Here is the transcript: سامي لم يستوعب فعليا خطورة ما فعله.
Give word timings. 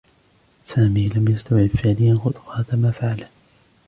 سامي 0.63 1.07
لم 1.09 1.27
يستوعب 1.27 1.67
فعليا 1.67 2.15
خطورة 2.15 2.65
ما 2.73 2.91
فعله. 2.91 3.29